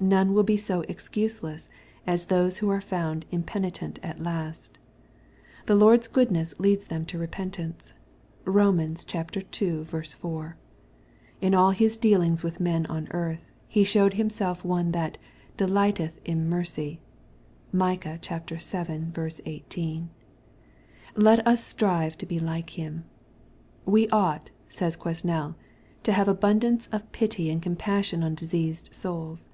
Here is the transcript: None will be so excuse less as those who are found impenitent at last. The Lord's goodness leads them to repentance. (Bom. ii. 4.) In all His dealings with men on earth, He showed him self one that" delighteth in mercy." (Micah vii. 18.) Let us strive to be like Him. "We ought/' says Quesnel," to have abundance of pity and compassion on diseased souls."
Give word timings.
None 0.00 0.34
will 0.34 0.42
be 0.42 0.58
so 0.58 0.82
excuse 0.82 1.42
less 1.42 1.70
as 2.06 2.26
those 2.26 2.58
who 2.58 2.68
are 2.68 2.80
found 2.82 3.24
impenitent 3.30 3.98
at 4.02 4.20
last. 4.20 4.78
The 5.64 5.74
Lord's 5.76 6.08
goodness 6.08 6.54
leads 6.60 6.88
them 6.88 7.06
to 7.06 7.16
repentance. 7.16 7.94
(Bom. 8.44 8.80
ii. 8.80 9.84
4.) 9.94 10.54
In 11.40 11.54
all 11.54 11.70
His 11.70 11.96
dealings 11.96 12.42
with 12.42 12.60
men 12.60 12.84
on 12.86 13.08
earth, 13.12 13.40
He 13.66 13.82
showed 13.82 14.14
him 14.14 14.28
self 14.28 14.62
one 14.62 14.92
that" 14.92 15.16
delighteth 15.56 16.20
in 16.22 16.50
mercy." 16.50 17.00
(Micah 17.72 18.18
vii. 18.22 19.30
18.) 19.46 20.10
Let 21.16 21.46
us 21.46 21.64
strive 21.64 22.18
to 22.18 22.26
be 22.26 22.38
like 22.38 22.70
Him. 22.70 23.04
"We 23.86 24.08
ought/' 24.08 24.50
says 24.68 24.96
Quesnel," 24.96 25.54
to 26.02 26.12
have 26.12 26.28
abundance 26.28 26.88
of 26.88 27.10
pity 27.12 27.48
and 27.48 27.62
compassion 27.62 28.22
on 28.22 28.34
diseased 28.34 28.92
souls." 28.94 29.48